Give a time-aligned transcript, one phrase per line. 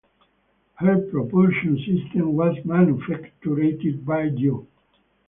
[0.79, 4.65] Her propulsion system was manufactured by Gio.